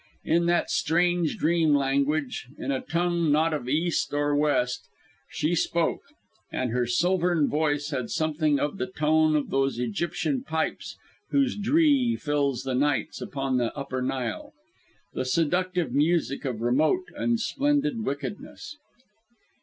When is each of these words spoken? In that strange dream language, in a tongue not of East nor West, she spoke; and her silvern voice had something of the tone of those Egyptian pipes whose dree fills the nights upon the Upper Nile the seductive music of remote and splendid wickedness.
In 0.23 0.47
that 0.47 0.71
strange 0.71 1.37
dream 1.37 1.75
language, 1.75 2.47
in 2.57 2.71
a 2.71 2.81
tongue 2.81 3.31
not 3.31 3.53
of 3.53 3.69
East 3.69 4.11
nor 4.11 4.35
West, 4.35 4.89
she 5.29 5.53
spoke; 5.53 6.01
and 6.51 6.71
her 6.71 6.87
silvern 6.87 7.47
voice 7.47 7.91
had 7.91 8.09
something 8.09 8.59
of 8.59 8.79
the 8.79 8.87
tone 8.87 9.35
of 9.35 9.51
those 9.51 9.77
Egyptian 9.77 10.41
pipes 10.43 10.97
whose 11.29 11.55
dree 11.55 12.15
fills 12.15 12.63
the 12.63 12.73
nights 12.73 13.21
upon 13.21 13.57
the 13.57 13.71
Upper 13.77 14.01
Nile 14.01 14.53
the 15.13 15.23
seductive 15.23 15.91
music 15.93 16.45
of 16.45 16.61
remote 16.61 17.05
and 17.15 17.39
splendid 17.39 18.03
wickedness. 18.03 18.77